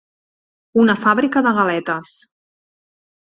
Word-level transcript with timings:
Una 0.83 0.95
fàbrica 1.03 1.43
de 1.47 1.53
galetes. 1.59 2.15